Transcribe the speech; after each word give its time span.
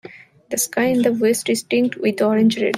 The 0.49 0.57
sky 0.57 0.85
in 0.85 1.03
the 1.03 1.13
west 1.13 1.47
is 1.47 1.61
tinged 1.61 1.93
with 1.93 2.23
orange 2.23 2.59
red. 2.59 2.69